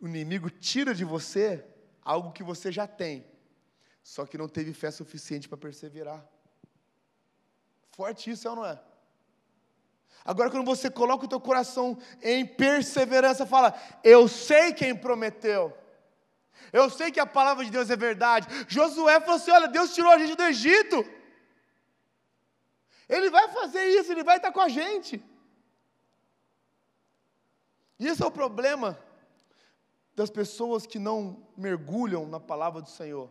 O 0.00 0.08
inimigo 0.08 0.50
tira 0.50 0.94
de 0.94 1.04
você 1.04 1.64
algo 2.02 2.32
que 2.32 2.42
você 2.42 2.72
já 2.72 2.86
tem, 2.86 3.26
só 4.02 4.24
que 4.26 4.38
não 4.38 4.48
teve 4.48 4.72
fé 4.72 4.90
suficiente 4.90 5.48
para 5.48 5.58
perseverar. 5.58 6.26
Forte 7.90 8.30
isso, 8.30 8.48
é 8.48 8.50
ou 8.50 8.56
não 8.56 8.66
é? 8.66 8.80
Agora, 10.24 10.50
quando 10.50 10.64
você 10.64 10.90
coloca 10.90 11.24
o 11.24 11.28
teu 11.28 11.40
coração 11.40 11.98
em 12.22 12.46
perseverança, 12.46 13.44
fala: 13.44 13.74
Eu 14.02 14.28
sei 14.28 14.72
quem 14.72 14.94
prometeu. 14.94 15.76
Eu 16.72 16.88
sei 16.88 17.10
que 17.10 17.20
a 17.20 17.26
palavra 17.26 17.64
de 17.64 17.70
Deus 17.70 17.90
é 17.90 17.96
verdade. 17.96 18.46
Josué 18.68 19.20
falou 19.20 19.36
assim: 19.36 19.50
Olha, 19.50 19.68
Deus 19.68 19.94
tirou 19.94 20.12
a 20.12 20.18
gente 20.18 20.36
do 20.36 20.42
Egito. 20.44 21.04
Ele 23.12 23.28
vai 23.28 23.46
fazer 23.48 23.84
isso, 23.98 24.10
ele 24.10 24.24
vai 24.24 24.38
estar 24.38 24.50
com 24.50 24.60
a 24.60 24.70
gente. 24.70 25.22
E 27.98 28.06
esse 28.06 28.22
é 28.22 28.26
o 28.26 28.30
problema 28.30 28.98
das 30.16 30.30
pessoas 30.30 30.86
que 30.86 30.98
não 30.98 31.46
mergulham 31.54 32.26
na 32.26 32.40
palavra 32.40 32.80
do 32.80 32.88
Senhor, 32.88 33.28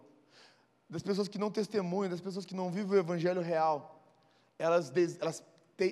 das 0.87 1.01
pessoas 1.01 1.27
que 1.27 1.39
não 1.39 1.49
testemunham, 1.49 2.11
das 2.11 2.21
pessoas 2.21 2.45
que 2.45 2.53
não 2.53 2.69
vivem 2.69 2.91
o 2.91 2.99
evangelho 2.99 3.41
real. 3.41 3.99
Elas, 4.59 4.93
elas 5.19 5.43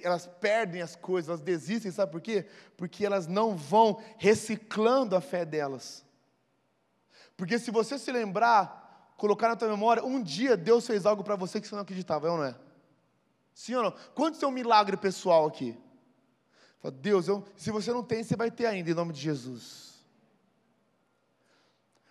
elas 0.03 0.27
perdem 0.39 0.83
as 0.83 0.95
coisas, 0.95 1.29
elas 1.29 1.41
desistem, 1.41 1.91
sabe 1.91 2.11
por 2.11 2.21
quê? 2.21 2.45
Porque 2.77 3.03
elas 3.03 3.25
não 3.25 3.55
vão 3.55 3.99
reciclando 4.19 5.15
a 5.15 5.21
fé 5.21 5.43
delas. 5.43 6.05
Porque 7.35 7.57
se 7.57 7.71
você 7.71 7.97
se 7.97 8.11
lembrar, 8.11 9.15
colocar 9.17 9.47
na 9.47 9.55
tua 9.55 9.67
memória, 9.67 10.05
um 10.05 10.21
dia 10.21 10.55
Deus 10.55 10.85
fez 10.85 11.07
algo 11.07 11.23
para 11.23 11.35
você 11.35 11.59
que 11.59 11.67
você 11.67 11.73
não 11.73 11.81
acreditava, 11.81 12.27
é 12.27 12.29
ou 12.29 12.37
não 12.37 12.43
é? 12.43 12.68
Sim 13.59 13.75
ou 13.75 13.83
não? 13.83 13.93
Quanto 14.15 14.43
é 14.43 14.47
um 14.47 14.51
milagre 14.51 14.95
pessoal 14.95 15.45
aqui? 15.45 15.77
Fala, 16.79 16.93
Deus, 16.93 17.27
eu, 17.27 17.45
se 17.57 17.71
você 17.71 17.91
não 17.91 18.01
tem, 18.01 18.23
você 18.23 18.33
vai 18.33 18.49
ter 18.49 18.65
ainda, 18.65 18.89
em 18.89 18.93
nome 18.93 19.11
de 19.11 19.19
Jesus. 19.19 19.95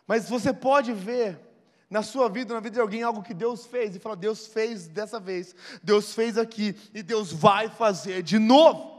Mas 0.06 0.28
você 0.28 0.52
pode 0.52 0.92
ver 0.92 1.40
na 1.88 2.02
sua 2.02 2.28
vida, 2.28 2.52
na 2.52 2.60
vida 2.60 2.74
de 2.74 2.80
alguém, 2.82 3.02
algo 3.02 3.22
que 3.22 3.32
Deus 3.32 3.64
fez, 3.64 3.96
e 3.96 3.98
fala, 3.98 4.14
Deus 4.14 4.46
fez 4.46 4.88
dessa 4.88 5.18
vez, 5.18 5.56
Deus 5.82 6.12
fez 6.12 6.36
aqui, 6.36 6.76
e 6.92 7.02
Deus 7.02 7.32
vai 7.32 7.70
fazer 7.70 8.22
de 8.22 8.38
novo. 8.38 8.98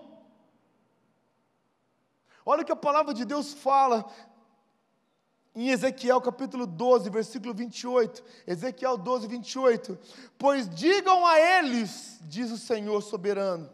Olha 2.44 2.64
o 2.64 2.66
que 2.66 2.72
a 2.72 2.76
palavra 2.76 3.14
de 3.14 3.26
Deus 3.26 3.54
fala 3.54 4.10
em 5.56 5.70
Ezequiel 5.70 6.22
capítulo 6.22 6.66
12, 6.66 7.10
versículo 7.10 7.54
28. 7.54 8.24
Ezequiel 8.46 8.98
12, 8.98 9.28
28. 9.28 9.98
Pois 10.38 10.70
digam 10.70 11.26
a 11.26 11.40
eles, 11.40 12.20
diz 12.22 12.52
o 12.52 12.58
Senhor 12.58 13.02
soberano, 13.02 13.70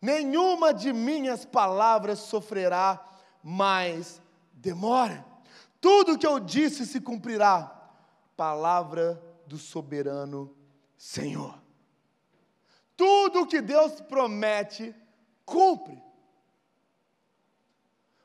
nenhuma 0.00 0.72
de 0.72 0.92
minhas 0.92 1.44
palavras 1.44 2.20
sofrerá 2.20 3.04
mais 3.42 4.20
demora. 4.52 5.24
Tudo 5.80 6.12
o 6.12 6.18
que 6.18 6.26
eu 6.26 6.38
disse 6.38 6.86
se 6.86 7.00
cumprirá. 7.00 7.76
Palavra 8.36 9.20
do 9.46 9.58
soberano 9.58 10.54
Senhor. 10.96 11.60
Tudo 12.96 13.42
o 13.42 13.46
que 13.46 13.62
Deus 13.62 14.00
promete, 14.02 14.94
cumpre. 15.44 16.09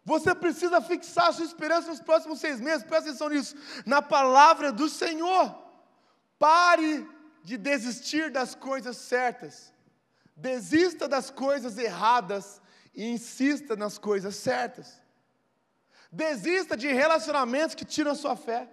Você 0.05 0.35
precisa 0.35 0.79
fixar 0.81 1.33
sua 1.33 1.45
esperança 1.45 1.89
nos 1.89 1.99
próximos 1.99 2.39
seis 2.39 2.61
meses, 2.61 2.83
presta 2.83 3.09
atenção 3.09 3.27
nisso, 3.27 3.55
na 3.85 4.03
palavra 4.03 4.71
do 4.71 4.87
Senhor. 4.87 5.53
Pare 6.37 7.09
de 7.43 7.57
desistir 7.57 8.29
das 8.29 8.53
coisas 8.53 8.97
certas, 8.97 9.73
desista 10.35 11.07
das 11.07 11.31
coisas 11.31 11.77
erradas 11.77 12.61
e 12.93 13.03
insista 13.07 13.75
nas 13.75 13.97
coisas 13.97 14.35
certas. 14.35 15.01
Desista 16.11 16.77
de 16.77 16.87
relacionamentos 16.87 17.75
que 17.75 17.83
tiram 17.83 18.11
a 18.11 18.15
sua 18.15 18.35
fé. 18.35 18.69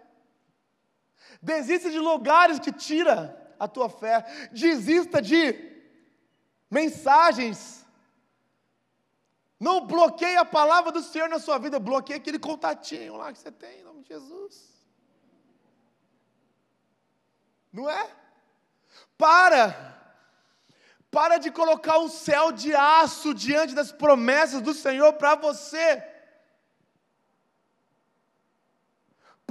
Desista 1.40 1.90
de 1.90 1.98
lugares 1.98 2.58
que 2.58 2.70
tira 2.70 3.54
a 3.58 3.66
tua 3.66 3.88
fé. 3.88 4.24
Desista 4.52 5.20
de 5.20 5.54
mensagens. 6.70 7.81
Não 9.66 9.86
bloqueie 9.86 10.36
a 10.36 10.44
palavra 10.44 10.90
do 10.90 11.00
Senhor 11.00 11.28
na 11.28 11.38
sua 11.38 11.56
vida, 11.56 11.78
bloqueie 11.78 12.16
aquele 12.16 12.36
contatinho 12.36 13.16
lá 13.16 13.32
que 13.32 13.38
você 13.38 13.52
tem, 13.52 13.78
em 13.78 13.84
nome 13.84 14.02
de 14.02 14.08
Jesus. 14.08 14.54
Não 17.72 17.88
é? 17.88 18.10
Para. 19.16 19.62
Para 21.12 21.38
de 21.38 21.52
colocar 21.52 21.98
um 22.00 22.08
céu 22.08 22.50
de 22.50 22.74
aço 22.74 23.32
diante 23.32 23.72
das 23.72 23.92
promessas 23.92 24.60
do 24.60 24.74
Senhor 24.74 25.12
para 25.12 25.36
você. 25.36 26.11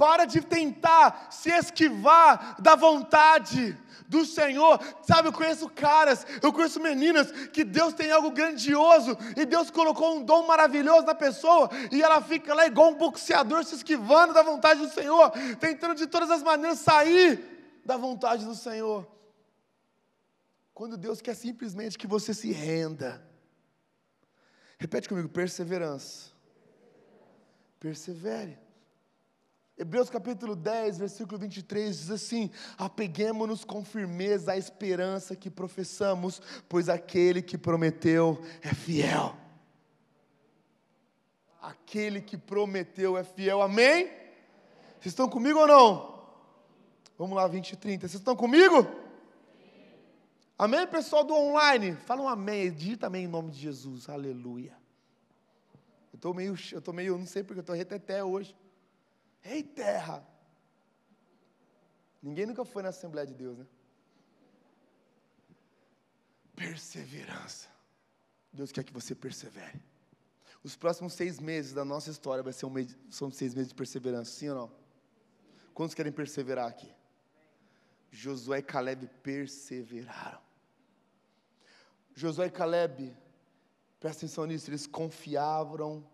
Para 0.02 0.24
de 0.24 0.40
tentar 0.40 1.28
se 1.30 1.48
esquivar 1.48 2.60
da 2.60 2.74
vontade 2.74 3.78
do 4.08 4.26
Senhor. 4.26 4.80
Sabe, 5.06 5.28
eu 5.28 5.32
conheço 5.32 5.68
caras, 5.68 6.26
eu 6.42 6.52
conheço 6.52 6.80
meninas 6.80 7.30
que 7.52 7.62
Deus 7.62 7.94
tem 7.94 8.10
algo 8.10 8.32
grandioso 8.32 9.16
e 9.36 9.46
Deus 9.46 9.70
colocou 9.70 10.16
um 10.16 10.24
dom 10.24 10.44
maravilhoso 10.44 11.06
na 11.06 11.14
pessoa 11.14 11.70
e 11.92 12.02
ela 12.02 12.20
fica 12.20 12.52
lá 12.52 12.66
igual 12.66 12.90
um 12.90 12.96
boxeador 12.96 13.62
se 13.62 13.76
esquivando 13.76 14.34
da 14.34 14.42
vontade 14.42 14.80
do 14.80 14.90
Senhor, 14.90 15.30
tentando 15.60 15.94
de 15.94 16.08
todas 16.08 16.32
as 16.32 16.42
maneiras 16.42 16.80
sair 16.80 17.80
da 17.84 17.96
vontade 17.96 18.44
do 18.44 18.56
Senhor. 18.56 19.06
Quando 20.74 20.96
Deus 20.96 21.20
quer 21.20 21.36
simplesmente 21.36 21.96
que 21.96 22.08
você 22.08 22.34
se 22.34 22.50
renda. 22.50 23.24
Repete 24.80 25.08
comigo: 25.08 25.28
perseverança. 25.28 26.32
Persevere. 27.78 28.61
Hebreus 29.82 30.08
capítulo 30.08 30.54
10, 30.54 30.98
versículo 30.98 31.36
23 31.40 31.98
diz 31.98 32.08
assim: 32.08 32.52
Apeguemos-nos 32.78 33.64
com 33.64 33.84
firmeza 33.84 34.52
à 34.52 34.56
esperança 34.56 35.34
que 35.34 35.50
professamos, 35.50 36.40
pois 36.68 36.88
aquele 36.88 37.42
que 37.42 37.58
prometeu 37.58 38.40
é 38.62 38.72
fiel. 38.72 39.34
Aquele 41.60 42.20
que 42.20 42.38
prometeu 42.38 43.18
é 43.18 43.24
fiel, 43.24 43.60
amém? 43.60 44.06
Vocês 45.00 45.06
estão 45.06 45.28
comigo 45.28 45.58
ou 45.58 45.66
não? 45.66 46.22
Vamos 47.18 47.36
lá, 47.36 47.48
20 47.48 47.72
e 47.72 47.76
30. 47.76 48.06
Vocês 48.06 48.20
estão 48.20 48.36
comigo? 48.36 48.86
Amém, 50.56 50.86
pessoal 50.86 51.24
do 51.24 51.34
online? 51.34 51.96
Fala 52.06 52.22
um 52.22 52.28
amém, 52.28 52.70
digita 52.70 53.08
amém 53.08 53.24
em 53.24 53.28
nome 53.28 53.50
de 53.50 53.58
Jesus, 53.58 54.08
aleluia. 54.08 54.76
Eu 56.12 56.18
estou 56.18 56.32
meio, 56.32 56.54
eu 56.70 56.78
estou 56.78 56.94
meio, 56.94 57.18
não 57.18 57.26
sei 57.26 57.42
porque 57.42 57.58
eu 57.58 57.62
estou 57.62 57.74
reteté 57.74 58.22
hoje. 58.22 58.54
Ei, 59.44 59.62
terra! 59.62 60.26
Ninguém 62.22 62.46
nunca 62.46 62.64
foi 62.64 62.82
na 62.82 62.90
Assembleia 62.90 63.26
de 63.26 63.34
Deus, 63.34 63.58
né? 63.58 63.66
Perseverança. 66.54 67.68
Deus 68.52 68.70
quer 68.70 68.84
que 68.84 68.92
você 68.92 69.14
persevere. 69.14 69.82
Os 70.62 70.76
próximos 70.76 71.14
seis 71.14 71.40
meses 71.40 71.72
da 71.72 71.84
nossa 71.84 72.10
história 72.10 72.42
vai 72.42 72.52
ser 72.52 72.66
um 72.66 72.70
mês, 72.70 72.96
são 73.10 73.30
seis 73.30 73.52
meses 73.52 73.70
de 73.70 73.74
perseverança, 73.74 74.30
sim 74.30 74.48
ou 74.50 74.54
não? 74.54 74.72
Quantos 75.74 75.94
querem 75.94 76.12
perseverar 76.12 76.68
aqui? 76.68 76.94
Josué 78.10 78.58
e 78.58 78.62
Caleb 78.62 79.08
perseveraram. 79.22 80.40
Josué 82.14 82.46
e 82.46 82.50
Caleb, 82.50 83.16
presta 83.98 84.26
atenção 84.26 84.44
nisso, 84.46 84.70
eles 84.70 84.86
confiavam 84.86 86.06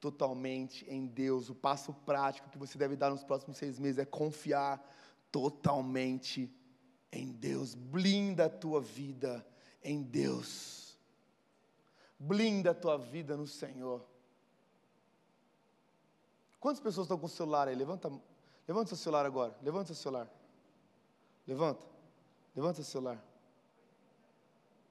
totalmente 0.00 0.84
em 0.88 1.06
Deus. 1.06 1.50
O 1.50 1.54
passo 1.54 1.92
prático 1.92 2.48
que 2.48 2.58
você 2.58 2.78
deve 2.78 2.96
dar 2.96 3.10
nos 3.10 3.22
próximos 3.22 3.58
seis 3.58 3.78
meses 3.78 3.98
é 3.98 4.04
confiar 4.04 4.82
totalmente 5.30 6.52
em 7.12 7.30
Deus. 7.30 7.74
Blinda 7.74 8.46
a 8.46 8.50
tua 8.50 8.80
vida 8.80 9.46
em 9.82 10.02
Deus. 10.02 10.98
Blinda 12.18 12.70
a 12.70 12.74
tua 12.74 12.96
vida 12.96 13.36
no 13.36 13.46
Senhor. 13.46 14.04
Quantas 16.58 16.80
pessoas 16.82 17.06
estão 17.06 17.18
com 17.18 17.26
o 17.26 17.28
celular 17.28 17.68
aí? 17.68 17.74
Levanta, 17.74 18.10
levanta 18.66 18.88
seu 18.88 18.96
celular 18.96 19.24
agora. 19.24 19.56
Levanta 19.62 19.86
seu 19.86 19.96
celular. 19.96 20.30
Levanta. 21.46 21.86
Levanta 22.54 22.82
seu 22.82 22.84
celular. 22.84 23.24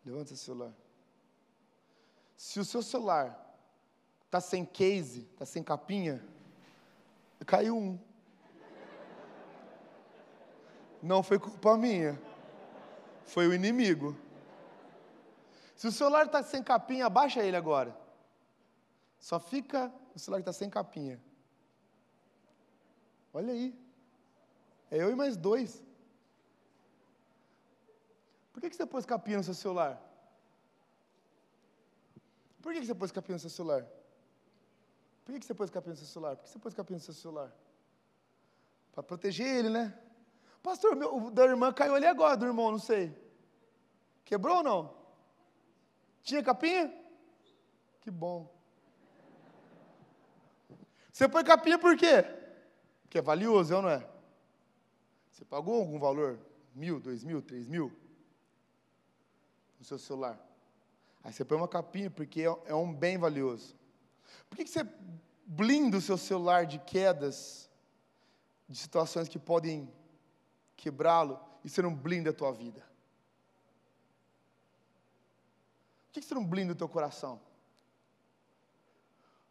Levanta 0.05 0.29
seu 0.29 0.37
celular. 0.37 0.73
Se 2.35 2.59
o 2.59 2.65
seu 2.65 2.81
celular 2.81 3.48
Está 4.29 4.39
sem 4.39 4.63
case, 4.63 5.21
está 5.33 5.43
sem 5.43 5.63
capinha. 5.63 6.23
Caiu 7.47 7.75
um. 7.75 7.99
Não 11.01 11.23
foi 11.23 11.39
culpa 11.39 11.75
minha. 11.75 12.21
Foi 13.23 13.47
o 13.47 13.53
inimigo. 13.55 14.15
Se 15.75 15.87
o 15.87 15.91
celular 15.91 16.27
está 16.27 16.43
sem 16.43 16.61
capinha, 16.61 17.07
abaixa 17.07 17.41
ele 17.41 17.57
agora. 17.57 17.97
Só 19.17 19.39
fica 19.39 19.91
o 20.13 20.19
celular 20.19 20.43
que 20.43 20.47
está 20.47 20.53
sem 20.53 20.69
capinha. 20.69 21.19
Olha 23.33 23.51
aí. 23.51 23.75
É 24.91 25.01
eu 25.01 25.09
e 25.09 25.15
mais 25.15 25.35
dois. 25.35 25.83
Por 28.53 28.61
que, 28.61 28.69
que 28.69 28.75
você 28.75 28.85
pôs 28.85 29.07
capinha 29.07 29.37
no 29.37 29.43
seu 29.43 29.55
celular? 29.55 29.99
Por 32.61 32.73
que, 32.73 32.81
que 32.81 32.85
você 32.85 32.93
pôs 32.93 33.11
capinha 33.11 33.33
no 33.33 33.39
seu 33.39 33.49
celular? 33.49 33.87
Por 35.29 35.39
que, 35.39 35.45
você 35.45 35.53
pôs 35.53 35.69
capinha 35.69 35.91
no 35.91 35.97
seu 35.97 36.07
celular? 36.07 36.35
Por 36.35 36.43
que 36.43 36.49
você 36.49 36.57
pôs 36.57 36.73
capinha 36.73 36.97
no 36.97 37.03
seu 37.03 37.13
celular? 37.13 37.55
Para 38.91 39.03
proteger 39.03 39.45
ele, 39.45 39.69
né? 39.69 39.95
Pastor, 40.63 40.95
meu, 40.95 41.15
o 41.15 41.29
da 41.29 41.45
irmã 41.45 41.71
caiu 41.71 41.93
ali 41.93 42.07
agora, 42.07 42.35
do 42.35 42.47
irmão, 42.47 42.71
não 42.71 42.79
sei. 42.79 43.15
Quebrou 44.25 44.57
ou 44.57 44.63
não? 44.63 44.97
Tinha 46.23 46.41
capinha? 46.41 46.91
Que 48.01 48.09
bom. 48.09 48.51
Você 51.11 51.29
põe 51.29 51.43
capinha 51.43 51.77
por 51.77 51.95
quê? 51.95 52.23
Porque 53.03 53.19
é 53.19 53.21
valioso, 53.21 53.71
é 53.71 53.75
ou 53.75 53.83
não 53.83 53.89
é? 53.89 54.09
Você 55.31 55.45
pagou 55.45 55.75
algum 55.75 55.99
valor? 55.99 56.39
Mil, 56.73 56.99
dois 56.99 57.23
mil, 57.23 57.39
três 57.39 57.67
mil? 57.67 57.95
No 59.77 59.85
seu 59.85 59.99
celular. 59.99 60.43
Aí 61.23 61.31
você 61.31 61.45
põe 61.45 61.55
uma 61.55 61.67
capinha 61.67 62.09
porque 62.09 62.41
é, 62.41 62.45
é 62.65 62.73
um 62.73 62.91
bem 62.91 63.15
valioso. 63.15 63.77
Por 64.47 64.57
que, 64.57 64.67
você 64.67 64.83
blinda 65.45 65.97
o 65.97 66.01
seu 66.01 66.17
celular 66.17 66.65
de 66.65 66.77
quedas, 66.79 67.69
de 68.67 68.77
situações 68.77 69.27
que 69.27 69.39
podem 69.39 69.91
quebrá-lo, 70.77 71.39
e 71.63 71.69
você 71.69 71.81
não 71.81 71.93
blinda 71.93 72.29
a 72.29 72.33
tua 72.33 72.51
vida? 72.51 72.81
Por 76.05 76.13
que, 76.13 76.21
você 76.21 76.35
não 76.35 76.45
blinda 76.45 76.73
o 76.73 76.75
teu 76.75 76.87
coração? 76.87 77.41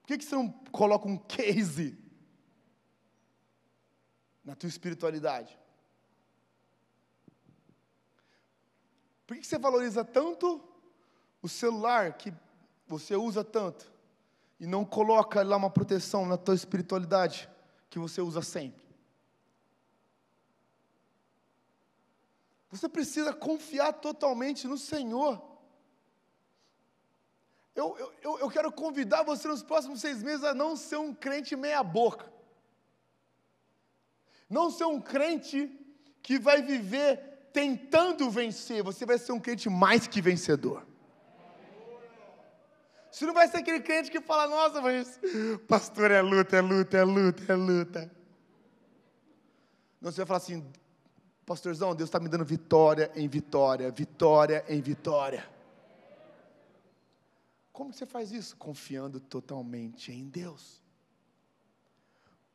Por 0.03 0.17
que, 0.17 0.25
você 0.25 0.35
não 0.35 0.51
coloca 0.71 1.09
um 1.09 1.19
case 1.19 1.99
na 4.45 4.55
tua 4.55 4.69
espiritualidade? 4.69 5.59
Por 9.27 9.37
que 9.37 9.45
você 9.45 9.59
valoriza 9.59 10.05
tanto 10.05 10.63
o 11.43 11.49
celular 11.49 12.17
que 12.17 12.33
você 12.87 13.15
usa 13.15 13.45
tanto 13.45 13.98
e 14.59 14.67
não 14.67 14.85
coloca 14.85 15.43
lá 15.43 15.57
uma 15.57 15.71
proteção 15.71 16.27
na 16.27 16.37
tua 16.37 16.55
espiritualidade 16.55 17.49
que 17.89 17.99
você 17.99 18.21
usa 18.21 18.43
sempre? 18.43 18.89
Você 22.71 22.89
precisa 22.89 23.33
confiar 23.33 23.93
totalmente 23.95 24.67
no 24.67 24.77
Senhor. 24.77 25.43
Eu, 27.75 27.97
eu, 28.23 28.39
eu 28.41 28.51
quero 28.51 28.73
convidar 28.73 29.23
você 29.23 29.47
nos 29.47 29.63
próximos 29.63 30.01
seis 30.01 30.23
meses 30.23 30.43
a 30.43 30.53
não 30.53 30.75
ser 30.75 30.97
um 30.97 31.15
crente 31.15 31.55
meia-boca. 31.55 32.31
Não 34.51 34.71
ser 34.71 34.85
um 34.85 35.01
crente 35.01 35.71
que 36.21 36.39
vai 36.39 36.61
viver 36.61 37.51
tentando 37.53 38.29
vencer, 38.29 38.83
você 38.83 39.07
vai 39.07 39.17
ser 39.17 39.33
um 39.33 39.41
crente 39.41 39.71
mais 39.71 40.07
que 40.07 40.21
vencedor. 40.21 40.88
Você 43.11 43.27
não 43.27 43.35
vai 43.35 43.49
ser 43.49 43.59
aquele 43.59 43.81
crente 43.81 44.11
que 44.11 44.21
fala, 44.21 44.47
nossa, 44.47 44.81
mas 44.81 45.19
pastor 45.67 46.11
é 46.11 46.21
luta, 46.21 46.57
é 46.57 46.61
luta, 46.61 46.97
é 46.97 47.05
luta, 47.05 47.53
é 47.53 47.57
luta. 47.57 48.19
Não, 50.01 50.13
você 50.13 50.19
vai 50.19 50.27
falar 50.27 50.39
assim, 50.39 50.71
pastorzão, 51.45 51.95
Deus 51.95 52.09
está 52.09 52.21
me 52.21 52.29
dando 52.29 52.45
vitória 52.45 53.11
em 53.17 53.27
vitória, 53.27 53.91
vitória 53.91 54.65
em 54.69 54.81
vitória. 54.81 55.49
Como 57.73 57.93
você 57.93 58.05
faz 58.05 58.33
isso? 58.33 58.57
Confiando 58.57 59.21
totalmente 59.21 60.13
em 60.13 60.29
Deus. 60.29 60.83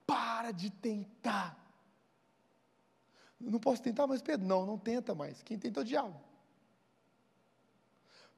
Para 0.05 0.51
de 0.51 0.69
tentar. 0.69 1.57
Não 3.39 3.59
posso 3.59 3.81
tentar 3.81 4.05
mais, 4.05 4.21
Pedro? 4.21 4.45
Não, 4.45 4.65
não 4.65 4.77
tenta 4.77 5.15
mais. 5.15 5.41
Quem 5.41 5.57
tenta 5.57 5.79
é 5.79 5.83
o 5.83 5.85
diabo. 5.85 6.32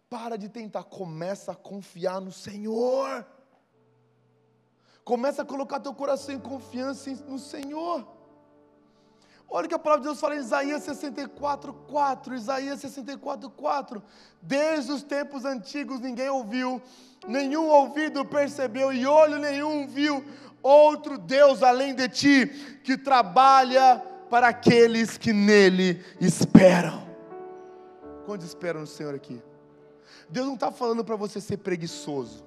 Para 0.10 0.38
de 0.38 0.50
tentar, 0.50 0.84
começa 0.84 1.52
a 1.52 1.56
confiar 1.56 2.22
no 2.22 2.32
Senhor. 2.32 3.26
Começa 5.04 5.42
a 5.42 5.46
colocar 5.46 5.80
teu 5.80 5.94
coração 5.94 6.34
em 6.34 6.40
confiança 6.40 7.12
no 7.28 7.38
Senhor. 7.38 8.08
Olha 9.48 9.66
o 9.66 9.70
que 9.70 9.76
a 9.76 9.80
palavra 9.80 10.02
de 10.02 10.08
Deus 10.08 10.20
fala 10.20 10.36
em 10.36 10.40
Isaías 10.40 10.84
64, 10.84 11.74
4. 11.74 12.36
Isaías 12.36 12.80
64, 12.80 13.50
4. 13.50 14.04
Desde 14.42 14.92
os 14.92 15.04
tempos 15.04 15.46
antigos 15.46 16.00
ninguém 16.00 16.30
ouviu, 16.30 16.82
nenhum 17.28 17.68
ouvido 17.68 18.26
percebeu 18.26 18.92
e 18.92 19.06
olho 19.06 19.38
nenhum 19.38 19.88
viu 19.88 20.26
outro 20.62 21.20
Deus 21.20 21.62
além 21.62 21.94
de 21.94 22.10
ti, 22.10 22.48
que 22.84 22.98
trabalha 22.98 24.00
para 24.32 24.48
aqueles 24.48 25.16
que 25.16 25.32
nele 25.32 26.04
esperam. 26.20 27.06
Quantos 28.26 28.48
esperam 28.48 28.82
no 28.82 28.88
Senhor 28.88 29.14
aqui? 29.14 29.40
Deus 30.30 30.46
não 30.48 30.56
está 30.56 30.72
falando 30.72 31.04
para 31.04 31.16
você 31.16 31.40
ser 31.40 31.58
preguiçoso. 31.58 32.44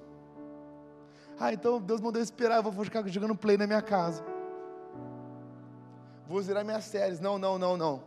Ah, 1.39 1.53
então 1.53 1.79
Deus 1.79 2.01
mandou 2.01 2.21
esperar, 2.21 2.57
eu 2.57 2.63
vou 2.63 2.83
ficar 2.83 3.07
jogando 3.07 3.35
play 3.35 3.57
na 3.57 3.65
minha 3.65 3.81
casa. 3.81 4.23
Vou 6.27 6.41
zerar 6.41 6.63
minhas 6.63 6.83
séries. 6.83 7.19
Não, 7.19 7.39
não, 7.39 7.57
não, 7.57 7.75
não. 7.75 8.03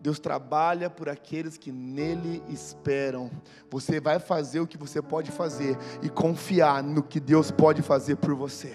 Deus 0.00 0.18
trabalha 0.18 0.90
por 0.90 1.08
aqueles 1.08 1.56
que 1.56 1.70
nele 1.70 2.42
esperam. 2.48 3.30
Você 3.70 4.00
vai 4.00 4.18
fazer 4.18 4.60
o 4.60 4.66
que 4.66 4.76
você 4.76 5.00
pode 5.00 5.30
fazer 5.30 5.78
e 6.02 6.08
confiar 6.08 6.82
no 6.82 7.02
que 7.02 7.20
Deus 7.20 7.50
pode 7.50 7.80
fazer 7.80 8.16
por 8.16 8.34
você. 8.34 8.74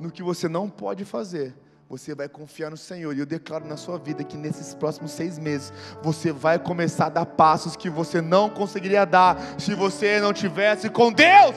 No 0.00 0.10
que 0.10 0.22
você 0.22 0.48
não 0.48 0.70
pode 0.70 1.04
fazer, 1.04 1.54
você 1.90 2.14
vai 2.14 2.28
confiar 2.28 2.70
no 2.70 2.76
Senhor. 2.76 3.16
E 3.16 3.18
eu 3.18 3.26
declaro 3.26 3.66
na 3.66 3.76
sua 3.76 3.98
vida 3.98 4.22
que 4.22 4.36
nesses 4.36 4.72
próximos 4.74 5.10
seis 5.10 5.40
meses 5.40 5.72
você 6.00 6.30
vai 6.30 6.56
começar 6.56 7.06
a 7.06 7.08
dar 7.08 7.26
passos 7.26 7.74
que 7.74 7.90
você 7.90 8.20
não 8.20 8.48
conseguiria 8.48 9.04
dar 9.04 9.36
se 9.58 9.74
você 9.74 10.20
não 10.20 10.32
tivesse 10.32 10.88
com 10.88 11.12
Deus. 11.12 11.56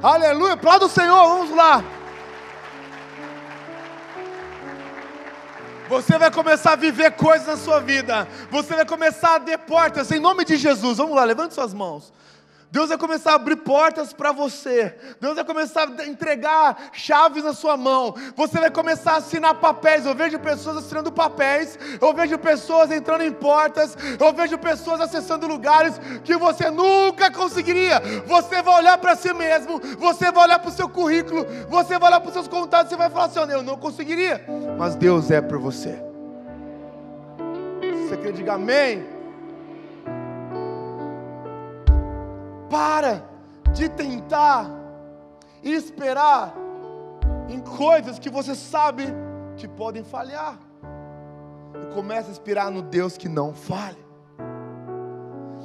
Aleluia, 0.00 0.52
aplauda 0.52 0.86
o 0.86 0.88
Senhor, 0.88 1.20
vamos 1.20 1.50
lá. 1.56 1.84
Você 5.88 6.16
vai 6.16 6.30
começar 6.30 6.74
a 6.74 6.76
viver 6.76 7.10
coisas 7.16 7.48
na 7.48 7.56
sua 7.56 7.80
vida. 7.80 8.28
Você 8.52 8.76
vai 8.76 8.86
começar 8.86 9.34
a 9.34 9.40
ter 9.40 9.58
portas 9.58 10.12
em 10.12 10.20
nome 10.20 10.44
de 10.44 10.56
Jesus. 10.56 10.98
Vamos 10.98 11.16
lá, 11.16 11.24
levante 11.24 11.54
suas 11.54 11.74
mãos. 11.74 12.12
Deus 12.70 12.88
vai 12.88 12.98
começar 12.98 13.32
a 13.32 13.34
abrir 13.34 13.56
portas 13.56 14.12
para 14.12 14.30
você. 14.30 14.94
Deus 15.20 15.34
vai 15.34 15.44
começar 15.44 15.88
a 15.88 16.06
entregar 16.06 16.90
chaves 16.92 17.42
na 17.42 17.52
sua 17.52 17.76
mão. 17.76 18.14
Você 18.36 18.60
vai 18.60 18.70
começar 18.70 19.12
a 19.12 19.16
assinar 19.16 19.56
papéis. 19.56 20.06
Eu 20.06 20.14
vejo 20.14 20.38
pessoas 20.38 20.76
assinando 20.76 21.10
papéis. 21.10 21.76
Eu 22.00 22.14
vejo 22.14 22.38
pessoas 22.38 22.92
entrando 22.92 23.24
em 23.24 23.32
portas. 23.32 23.96
Eu 24.18 24.32
vejo 24.32 24.56
pessoas 24.56 25.00
acessando 25.00 25.48
lugares 25.48 26.00
que 26.22 26.36
você 26.36 26.70
nunca 26.70 27.28
conseguiria. 27.30 28.00
Você 28.26 28.62
vai 28.62 28.76
olhar 28.76 28.98
para 28.98 29.16
si 29.16 29.32
mesmo. 29.32 29.80
Você 29.98 30.30
vai 30.30 30.44
olhar 30.44 30.60
para 30.60 30.70
o 30.70 30.72
seu 30.72 30.88
currículo. 30.88 31.44
Você 31.68 31.98
vai 31.98 32.10
olhar 32.10 32.20
para 32.20 32.28
os 32.28 32.34
seus 32.34 32.46
contatos. 32.46 32.90
Você 32.90 32.96
vai 32.96 33.10
falar 33.10 33.24
assim: 33.24 33.40
Eu 33.52 33.62
não 33.62 33.76
conseguiria. 33.76 34.44
Mas 34.78 34.94
Deus 34.94 35.28
é 35.32 35.40
por 35.40 35.58
você. 35.58 36.00
Você 38.06 38.16
quer 38.16 38.32
dizer 38.32 38.50
amém? 38.50 39.19
Para 42.70 43.28
de 43.72 43.88
tentar 43.88 44.70
e 45.62 45.72
esperar 45.74 46.54
em 47.48 47.60
coisas 47.60 48.18
que 48.18 48.30
você 48.30 48.54
sabe 48.54 49.06
que 49.56 49.66
podem 49.66 50.04
falhar. 50.04 50.56
E 51.74 51.94
começa 51.94 52.28
a 52.28 52.32
esperar 52.32 52.70
no 52.70 52.80
Deus 52.80 53.16
que 53.16 53.28
não 53.28 53.52
falha. 53.52 53.98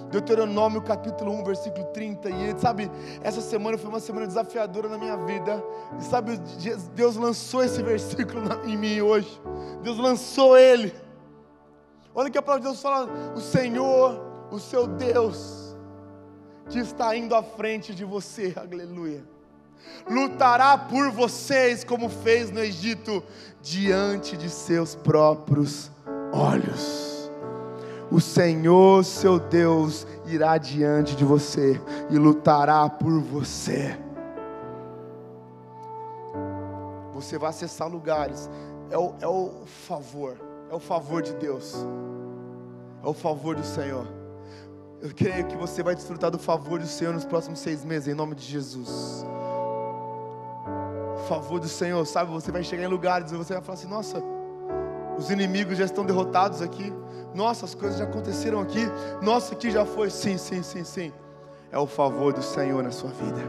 Deuteronômio 0.10 0.82
capítulo 0.82 1.32
1, 1.32 1.44
versículo 1.44 1.86
30. 1.88 2.30
E 2.30 2.60
sabe, 2.60 2.91
essa 3.22 3.41
semana 3.41 3.78
foi 3.78 3.89
uma 3.89 4.00
semana 4.00 4.26
desafiadora 4.26 4.89
na 4.89 4.98
minha 4.98 5.18
vida. 5.18 5.63
E 6.00 6.04
sabe, 6.04 6.38
Deus 6.96 7.15
lançou 7.15 7.63
esse 7.63 7.84
versículo 7.84 8.41
em 8.65 8.78
mim 8.78 9.02
hoje. 9.02 9.41
Deus 9.84 9.98
lançou 9.98 10.58
ele. 10.58 10.94
Olha 12.13 12.30
que 12.30 12.38
a 12.38 12.41
palavra 12.41 12.62
de 12.63 12.70
Deus 12.70 12.82
fala: 12.82 13.10
o 13.36 13.41
Senhor, 13.41 14.22
o 14.52 14.60
seu 14.60 14.88
Deus 14.88 15.64
que 16.69 16.80
está 16.80 17.15
indo 17.15 17.36
à 17.36 17.43
frente 17.43 17.93
de 17.93 18.04
você, 18.04 18.54
aleluia. 18.56 19.23
Lutará 20.10 20.78
por 20.78 21.12
vocês 21.12 21.84
como 21.84 22.10
fez 22.10 22.51
no 22.51 22.60
Egito, 22.60 23.23
diante 23.62 24.38
de 24.38 24.49
seus 24.49 24.95
próprios 24.95 25.91
olhos. 26.32 27.32
O 28.12 28.21
Senhor, 28.21 29.04
seu 29.04 29.39
Deus, 29.39 30.06
irá 30.25 30.58
diante 30.58 31.15
de 31.15 31.25
você 31.25 31.80
e 32.10 32.17
lutará 32.17 32.88
por 32.89 33.19
você. 33.19 33.97
Você 37.13 37.38
vai 37.38 37.49
acessar 37.49 37.88
lugares, 37.88 38.49
é 38.91 38.97
o, 38.97 39.15
é 39.19 39.28
o 39.28 39.65
favor, 39.88 40.38
é 40.69 40.75
o 40.75 40.80
favor 40.80 41.21
de 41.21 41.34
Deus, 41.34 41.73
é 43.04 43.08
o 43.08 43.13
favor 43.13 43.56
do 43.56 43.65
Senhor. 43.65 44.24
Eu 45.01 45.13
creio 45.13 45.45
que 45.45 45.55
você 45.55 45.84
vai 45.84 45.93
desfrutar 45.93 46.31
do 46.31 46.39
favor 46.39 46.79
do 46.79 46.88
Senhor 46.88 47.13
nos 47.13 47.25
próximos 47.25 47.60
seis 47.60 47.84
meses, 47.84 48.08
em 48.08 48.13
nome 48.13 48.36
de 48.36 48.43
Jesus. 48.43 49.25
O 51.15 51.27
favor 51.27 51.60
do 51.60 51.67
Senhor, 51.67 52.05
sabe? 52.05 52.31
Você 52.31 52.51
vai 52.51 52.63
chegar 52.63 52.84
em 52.84 52.88
lugares 52.88 53.31
e 53.31 53.36
você 53.36 53.53
vai 53.53 53.62
falar 53.62 53.77
assim: 53.77 53.88
nossa, 53.88 54.21
Os 55.17 55.29
inimigos 55.29 55.77
já 55.77 55.86
estão 55.86 56.05
derrotados 56.05 56.62
aqui. 56.62 56.91
Nossa, 57.34 57.65
as 57.65 57.75
coisas 57.75 57.99
já 57.99 58.05
aconteceram 58.05 58.60
aqui. 58.60 58.86
Nossa, 59.21 59.53
aqui 59.53 59.71
já 59.71 59.86
foi. 59.86 60.10
Sim, 60.10 60.38
sim, 60.38 60.62
sim, 60.63 60.84
sim. 60.84 61.13
É 61.71 61.77
o 61.77 61.88
favor 61.88 62.34
do 62.34 62.41
Senhor 62.41 62.81
na 62.84 62.91
sua 62.91 63.10
vida. 63.12 63.41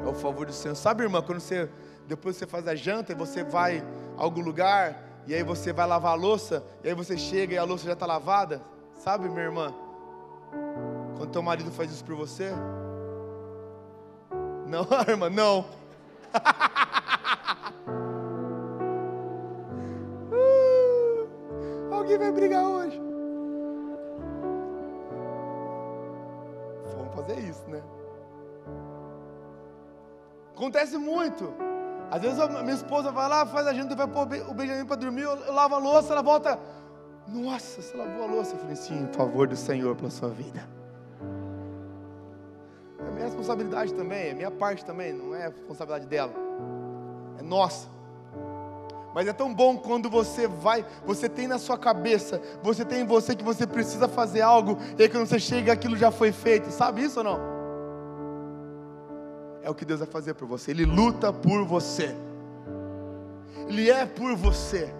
É 0.00 0.08
o 0.08 0.14
favor 0.14 0.46
do 0.46 0.52
Senhor. 0.52 0.74
Sabe, 0.74 1.02
irmã, 1.02 1.22
quando 1.22 1.40
você 1.40 1.68
depois 2.06 2.36
você 2.36 2.46
faz 2.46 2.68
a 2.68 2.74
janta 2.74 3.12
e 3.12 3.14
você 3.14 3.42
vai 3.42 3.82
a 4.16 4.22
algum 4.22 4.42
lugar 4.42 5.13
e 5.26 5.34
aí 5.34 5.42
você 5.42 5.72
vai 5.72 5.86
lavar 5.86 6.12
a 6.12 6.16
louça 6.16 6.62
e 6.82 6.88
aí 6.88 6.94
você 6.94 7.16
chega 7.16 7.54
e 7.54 7.58
a 7.58 7.64
louça 7.64 7.86
já 7.86 7.94
está 7.94 8.06
lavada? 8.06 8.60
Sabe, 8.96 9.28
minha 9.28 9.44
irmã? 9.44 9.74
Quando 11.16 11.30
teu 11.30 11.42
marido 11.42 11.70
faz 11.70 11.90
isso 11.90 12.04
por 12.04 12.14
você? 12.14 12.52
Não, 14.66 14.86
irmã, 15.08 15.30
não. 15.30 15.64
Alguém 21.90 22.18
vai 22.18 22.32
brigar 22.32 22.66
hoje. 22.66 23.00
Vamos 26.96 27.14
fazer 27.14 27.38
isso, 27.38 27.64
né? 27.68 27.82
Acontece 30.54 30.98
muito. 30.98 31.52
Às 32.10 32.22
vezes 32.22 32.38
a 32.38 32.48
minha 32.48 32.74
esposa 32.74 33.10
vai 33.10 33.28
lá, 33.28 33.44
faz 33.46 33.66
a 33.66 33.72
janta, 33.72 33.96
vai 33.96 34.06
pôr 34.06 34.22
o 34.48 34.54
Benjamin 34.54 34.84
para 34.84 34.96
dormir, 34.96 35.22
eu 35.22 35.52
lavo 35.52 35.74
a 35.74 35.78
louça, 35.78 36.12
ela 36.12 36.22
volta. 36.22 36.58
Nossa, 37.26 37.80
você 37.80 37.96
lavou 37.96 38.24
a 38.24 38.26
louça. 38.26 38.54
Eu 38.54 38.58
falei, 38.58 38.76
sim, 38.76 39.02
em 39.02 39.12
favor 39.12 39.48
do 39.48 39.56
Senhor 39.56 39.96
pela 39.96 40.10
sua 40.10 40.28
vida. 40.28 40.68
É 42.98 43.10
minha 43.10 43.24
responsabilidade 43.24 43.94
também, 43.94 44.28
é 44.28 44.34
minha 44.34 44.50
parte 44.50 44.84
também, 44.84 45.12
não 45.12 45.34
é 45.34 45.48
responsabilidade 45.48 46.06
dela. 46.06 46.32
É 47.38 47.42
nossa. 47.42 47.88
Mas 49.14 49.28
é 49.28 49.32
tão 49.32 49.54
bom 49.54 49.76
quando 49.76 50.10
você 50.10 50.48
vai, 50.48 50.84
você 51.06 51.28
tem 51.28 51.46
na 51.46 51.58
sua 51.58 51.78
cabeça, 51.78 52.42
você 52.62 52.84
tem 52.84 53.02
em 53.02 53.06
você 53.06 53.36
que 53.36 53.44
você 53.44 53.64
precisa 53.64 54.08
fazer 54.08 54.40
algo, 54.40 54.76
e 54.98 55.02
aí 55.02 55.08
quando 55.08 55.26
você 55.26 55.38
chega 55.38 55.72
aquilo 55.72 55.96
já 55.96 56.10
foi 56.10 56.32
feito, 56.32 56.70
sabe 56.72 57.04
isso 57.04 57.20
ou 57.20 57.24
não? 57.24 57.53
É 59.64 59.70
o 59.70 59.74
que 59.74 59.86
Deus 59.86 60.00
vai 60.00 60.08
fazer 60.08 60.34
por 60.34 60.46
você, 60.46 60.70
Ele 60.72 60.84
luta 60.84 61.32
por 61.32 61.64
você, 61.64 62.14
Ele 63.66 63.90
é 63.90 64.04
por 64.04 64.36
você. 64.36 64.94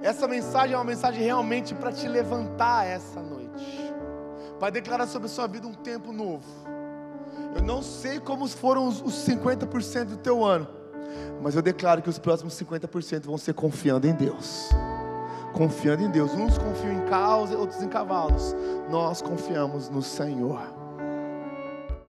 Essa 0.00 0.28
mensagem 0.28 0.74
é 0.74 0.78
uma 0.78 0.84
mensagem 0.84 1.20
realmente 1.24 1.74
para 1.74 1.90
te 1.90 2.06
levantar 2.06 2.86
essa 2.86 3.20
noite, 3.20 3.92
para 4.60 4.70
declarar 4.70 5.08
sobre 5.08 5.26
a 5.26 5.28
sua 5.28 5.48
vida 5.48 5.66
um 5.66 5.74
tempo 5.74 6.12
novo. 6.12 6.46
Eu 7.56 7.62
não 7.64 7.82
sei 7.82 8.20
como 8.20 8.46
foram 8.46 8.86
os 8.86 9.02
50% 9.02 10.04
do 10.04 10.16
teu 10.18 10.44
ano, 10.44 10.68
mas 11.42 11.56
eu 11.56 11.62
declaro 11.62 12.00
que 12.00 12.08
os 12.08 12.18
próximos 12.18 12.54
50% 12.54 13.24
vão 13.24 13.36
ser 13.36 13.54
confiando 13.54 14.06
em 14.06 14.12
Deus. 14.14 14.68
Confiando 15.52 16.04
em 16.04 16.10
Deus. 16.10 16.32
Uns 16.32 16.56
confiam 16.58 16.92
em 16.92 17.04
causa, 17.06 17.58
outros 17.58 17.82
em 17.82 17.88
cavalos. 17.88 18.54
Nós 18.88 19.20
confiamos 19.20 19.88
no 19.88 20.00
Senhor. 20.00 20.77